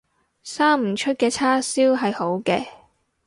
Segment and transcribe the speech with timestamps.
[0.41, 2.65] 生唔出嘅叉燒係好嘅